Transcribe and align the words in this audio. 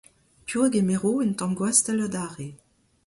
Piv 0.45 0.63
a 0.67 0.69
gemero 0.75 1.11
un 1.25 1.31
tamm 1.37 1.53
gwasell 1.59 2.03
adarre? 2.07 2.49